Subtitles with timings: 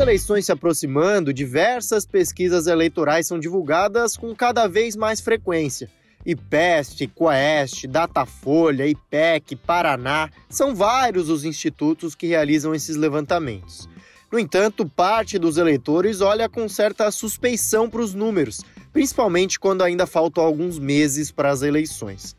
[0.00, 5.90] eleições se aproximando, diversas pesquisas eleitorais são divulgadas com cada vez mais frequência.
[6.24, 13.88] IPEST, Quest, Datafolha, IPEC, Paraná, são vários os institutos que realizam esses levantamentos.
[14.30, 18.60] No entanto, parte dos eleitores olha com certa suspeição para os números,
[18.92, 22.36] principalmente quando ainda faltam alguns meses para as eleições.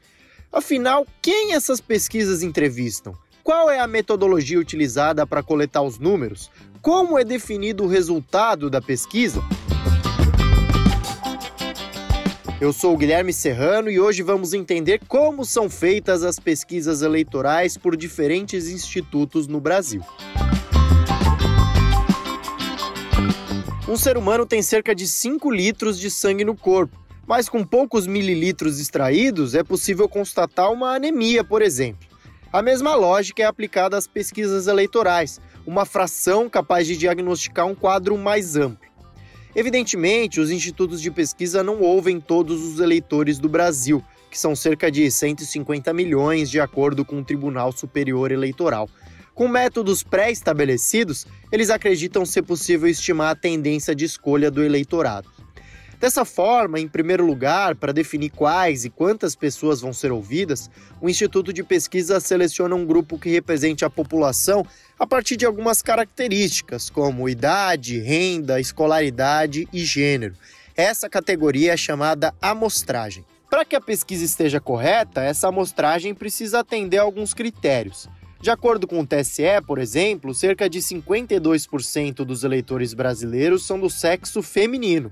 [0.52, 3.16] Afinal, quem essas pesquisas entrevistam?
[3.54, 6.50] Qual é a metodologia utilizada para coletar os números?
[6.82, 9.42] Como é definido o resultado da pesquisa?
[12.62, 17.76] Eu sou o Guilherme Serrano e hoje vamos entender como são feitas as pesquisas eleitorais
[17.76, 20.02] por diferentes institutos no Brasil.
[23.86, 26.98] Um ser humano tem cerca de 5 litros de sangue no corpo,
[27.28, 32.11] mas com poucos mililitros extraídos é possível constatar uma anemia, por exemplo.
[32.54, 38.18] A mesma lógica é aplicada às pesquisas eleitorais, uma fração capaz de diagnosticar um quadro
[38.18, 38.92] mais amplo.
[39.56, 44.92] Evidentemente, os institutos de pesquisa não ouvem todos os eleitores do Brasil, que são cerca
[44.92, 48.90] de 150 milhões, de acordo com o Tribunal Superior Eleitoral.
[49.34, 55.30] Com métodos pré-estabelecidos, eles acreditam ser possível estimar a tendência de escolha do eleitorado.
[56.02, 60.68] Dessa forma, em primeiro lugar, para definir quais e quantas pessoas vão ser ouvidas,
[61.00, 64.66] o Instituto de Pesquisa seleciona um grupo que represente a população
[64.98, 70.34] a partir de algumas características, como idade, renda, escolaridade e gênero.
[70.76, 73.24] Essa categoria é chamada amostragem.
[73.48, 78.10] Para que a pesquisa esteja correta, essa amostragem precisa atender a alguns critérios.
[78.42, 83.88] De acordo com o TSE, por exemplo, cerca de 52% dos eleitores brasileiros são do
[83.88, 85.12] sexo feminino.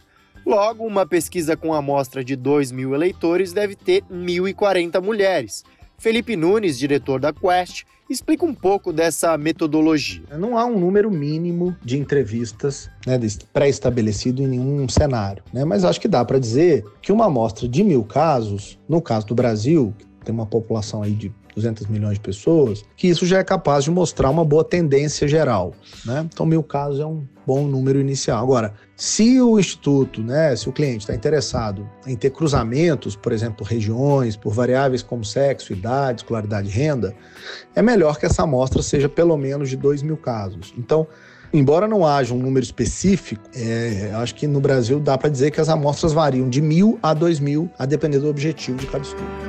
[0.49, 5.63] Logo, uma pesquisa com amostra de 2 mil eleitores deve ter 1.040 mulheres.
[5.99, 10.23] Felipe Nunes, diretor da Quest, explica um pouco dessa metodologia.
[10.39, 13.19] Não há um número mínimo de entrevistas né,
[13.53, 15.63] pré-estabelecido em nenhum cenário, né?
[15.63, 19.35] mas acho que dá para dizer que uma amostra de mil casos, no caso do
[19.35, 23.43] Brasil, que tem uma população aí de 200 milhões de pessoas, que isso já é
[23.43, 25.73] capaz de mostrar uma boa tendência geral.
[26.05, 26.27] Né?
[26.31, 28.41] Então, mil casos é um bom número inicial.
[28.41, 33.65] Agora, se o instituto, né, se o cliente está interessado em ter cruzamentos, por exemplo,
[33.65, 37.15] regiões, por variáveis como sexo, idade, escolaridade e renda,
[37.75, 40.73] é melhor que essa amostra seja pelo menos de 2 mil casos.
[40.77, 41.07] Então,
[41.51, 45.59] Embora não haja um número específico, é, acho que no Brasil dá para dizer que
[45.59, 49.48] as amostras variam de mil a dois mil, a depender do objetivo de cada estudo.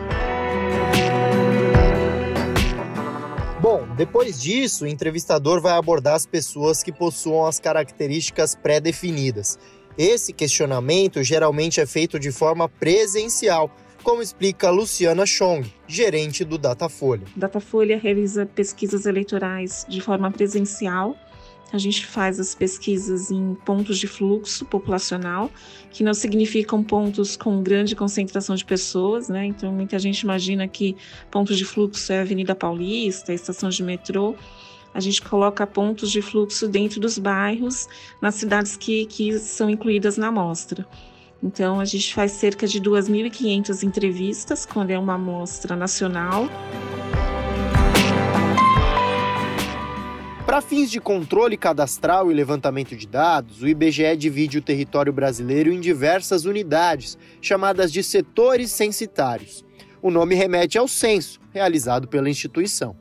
[4.01, 9.59] Depois disso, o entrevistador vai abordar as pessoas que possuam as características pré-definidas.
[9.99, 13.71] Esse questionamento geralmente é feito de forma presencial,
[14.03, 17.27] como explica Luciana Chong, gerente do Datafolha.
[17.37, 21.15] Datafolha realiza pesquisas eleitorais de forma presencial
[21.73, 25.51] a gente faz as pesquisas em pontos de fluxo populacional,
[25.91, 29.47] que não significam pontos com grande concentração de pessoas, né?
[29.47, 30.97] Então, muita gente imagina que
[31.31, 34.35] pontos de fluxo é Avenida Paulista, estação de metrô.
[34.93, 37.89] A gente coloca pontos de fluxo dentro dos bairros,
[38.21, 40.87] nas cidades que, que são incluídas na amostra.
[41.43, 46.49] Então, a gente faz cerca de 2.500 entrevistas, quando é uma amostra nacional.
[50.51, 55.73] Para fins de controle cadastral e levantamento de dados, o IBGE divide o território brasileiro
[55.73, 59.65] em diversas unidades, chamadas de setores censitários.
[60.03, 62.97] O nome remete ao censo, realizado pela instituição.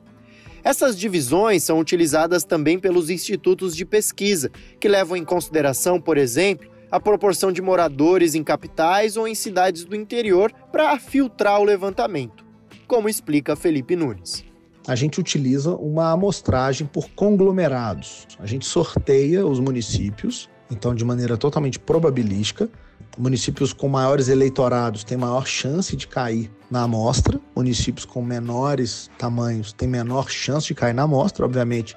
[0.62, 6.70] Essas divisões são utilizadas também pelos institutos de pesquisa, que levam em consideração, por exemplo,
[6.88, 12.46] a proporção de moradores em capitais ou em cidades do interior para filtrar o levantamento,
[12.86, 14.48] como explica Felipe Nunes
[14.86, 18.26] a gente utiliza uma amostragem por conglomerados.
[18.38, 22.68] A gente sorteia os municípios, então de maneira totalmente probabilística.
[23.18, 29.72] Municípios com maiores eleitorados têm maior chance de cair na amostra, municípios com menores tamanhos
[29.72, 31.96] têm menor chance de cair na amostra, obviamente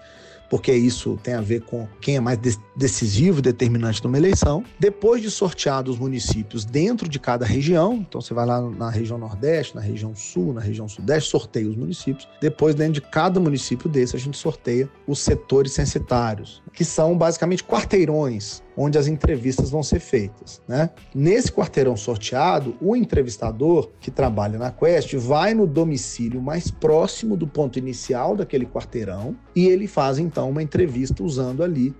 [0.53, 2.38] porque isso tem a ver com quem é mais
[2.75, 4.63] decisivo determinante numa eleição.
[4.79, 9.17] Depois de sorteados os municípios dentro de cada região, então você vai lá na região
[9.17, 12.27] Nordeste, na região Sul, na região Sudeste, sorteia os municípios.
[12.39, 17.63] Depois, dentro de cada município desse, a gente sorteia os setores censitários, que são basicamente
[17.63, 20.61] quarteirões onde as entrevistas vão ser feitas.
[20.67, 20.89] Né?
[21.13, 27.47] Nesse quarteirão sorteado, o entrevistador que trabalha na Quest vai no domicílio mais próximo do
[27.47, 31.93] ponto inicial daquele quarteirão e ele faz então uma entrevista usando ali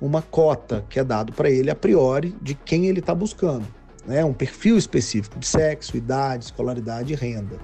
[0.00, 3.66] uma cota que é dado para ele a priori de quem ele está buscando.
[4.06, 4.24] Né?
[4.24, 7.58] Um perfil específico de sexo, idade, escolaridade e renda.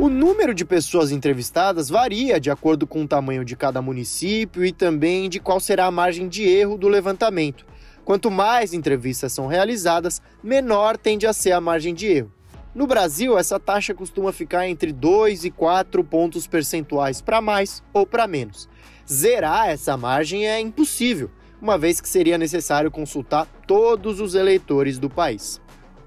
[0.00, 4.72] O número de pessoas entrevistadas varia de acordo com o tamanho de cada município e
[4.72, 7.66] também de qual será a margem de erro do levantamento.
[8.02, 12.32] Quanto mais entrevistas são realizadas, menor tende a ser a margem de erro.
[12.74, 18.06] No Brasil, essa taxa costuma ficar entre 2 e 4 pontos percentuais para mais ou
[18.06, 18.70] para menos.
[19.06, 21.30] Zerar essa margem é impossível,
[21.60, 25.60] uma vez que seria necessário consultar todos os eleitores do país.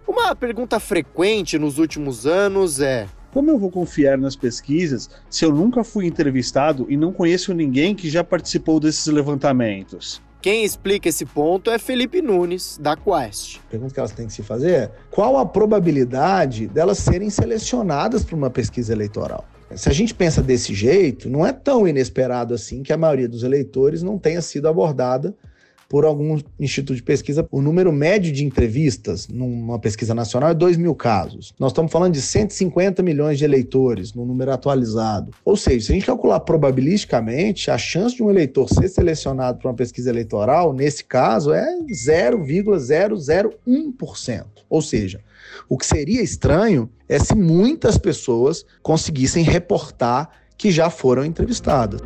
[0.08, 5.52] Uma pergunta frequente nos últimos anos é: como eu vou confiar nas pesquisas se eu
[5.52, 10.22] nunca fui entrevistado e não conheço ninguém que já participou desses levantamentos?
[10.40, 13.58] Quem explica esse ponto é Felipe Nunes, da Quest.
[13.58, 18.24] A pergunta que elas têm que se fazer é: qual a probabilidade delas serem selecionadas
[18.24, 19.46] para uma pesquisa eleitoral?
[19.76, 23.42] Se a gente pensa desse jeito, não é tão inesperado assim que a maioria dos
[23.42, 25.34] eleitores não tenha sido abordada
[25.90, 30.78] por algum instituto de pesquisa, o número médio de entrevistas numa pesquisa nacional é 2
[30.78, 31.54] mil casos.
[31.60, 35.32] Nós estamos falando de 150 milhões de eleitores no número atualizado.
[35.46, 39.70] Ou seja, se a gente calcular probabilisticamente, a chance de um eleitor ser selecionado para
[39.70, 44.46] uma pesquisa eleitoral, nesse caso, é 0,001%.
[44.70, 45.20] Ou seja,
[45.70, 52.02] o que seria estranho é se muitas pessoas conseguissem reportar que já foram entrevistadas.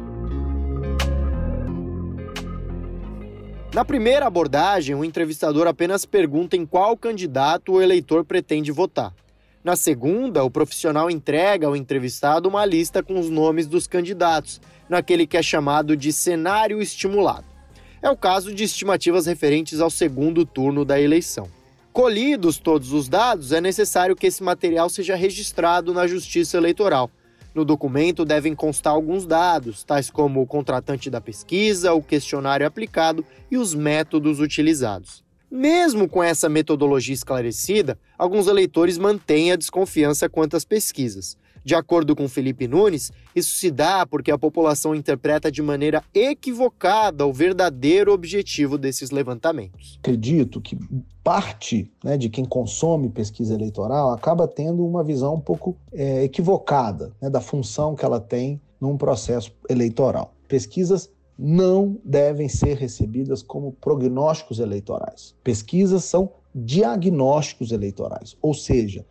[3.78, 9.14] Na primeira abordagem, o entrevistador apenas pergunta em qual candidato o eleitor pretende votar.
[9.64, 14.60] Na segunda, o profissional entrega ao entrevistado uma lista com os nomes dos candidatos,
[14.90, 17.46] naquele que é chamado de cenário estimulado.
[18.02, 21.48] É o caso de estimativas referentes ao segundo turno da eleição.
[21.94, 27.12] Colhidos todos os dados, é necessário que esse material seja registrado na Justiça Eleitoral,
[27.58, 33.26] no documento devem constar alguns dados, tais como o contratante da pesquisa, o questionário aplicado
[33.50, 35.24] e os métodos utilizados.
[35.50, 41.36] Mesmo com essa metodologia esclarecida, alguns eleitores mantêm a desconfiança quanto às pesquisas.
[41.64, 47.26] De acordo com Felipe Nunes, isso se dá porque a população interpreta de maneira equivocada
[47.26, 49.98] o verdadeiro objetivo desses levantamentos.
[50.00, 50.78] Acredito que
[51.24, 57.12] parte né, de quem consome pesquisa eleitoral acaba tendo uma visão um pouco é, equivocada
[57.22, 60.34] né, da função que ela tem num processo eleitoral.
[60.48, 65.36] Pesquisas não devem ser recebidas como prognósticos eleitorais.
[65.44, 69.06] Pesquisas são diagnósticos eleitorais, ou seja,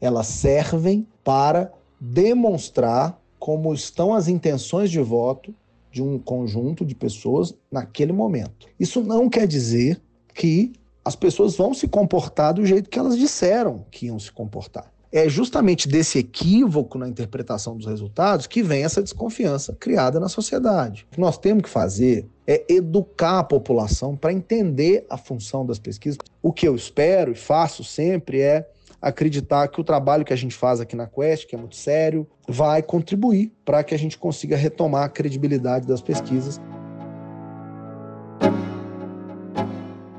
[0.00, 1.70] elas servem para
[2.00, 5.54] demonstrar como estão as intenções de voto
[5.90, 8.68] de um conjunto de pessoas naquele momento.
[8.78, 10.00] Isso não quer dizer
[10.34, 10.72] que
[11.04, 14.92] as pessoas vão se comportar do jeito que elas disseram que iam se comportar.
[15.12, 21.06] É justamente desse equívoco na interpretação dos resultados que vem essa desconfiança criada na sociedade.
[21.10, 25.78] O que nós temos que fazer é educar a população para entender a função das
[25.78, 26.18] pesquisas.
[26.42, 28.68] O que eu espero e faço sempre é
[29.00, 32.26] acreditar que o trabalho que a gente faz aqui na Quest, que é muito sério,
[32.48, 36.60] vai contribuir para que a gente consiga retomar a credibilidade das pesquisas.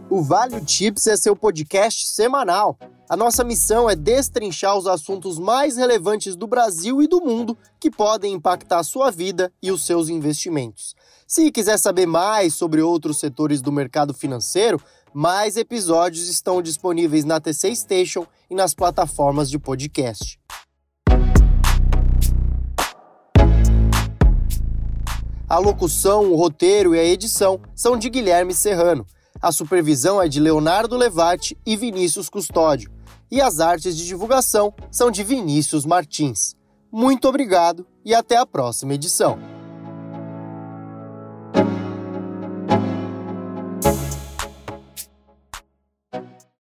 [0.09, 2.77] O Vale Tips é seu podcast semanal.
[3.09, 7.89] A nossa missão é destrinchar os assuntos mais relevantes do Brasil e do mundo que
[7.89, 10.94] podem impactar sua vida e os seus investimentos.
[11.27, 14.81] Se quiser saber mais sobre outros setores do mercado financeiro,
[15.13, 20.40] mais episódios estão disponíveis na TC Station e nas plataformas de podcast.
[25.49, 29.06] A locução, o roteiro e a edição são de Guilherme Serrano.
[29.42, 32.90] A supervisão é de Leonardo Levati e Vinícius Custódio.
[33.30, 36.56] E as artes de divulgação são de Vinícius Martins.
[36.90, 39.56] Muito obrigado e até a próxima edição.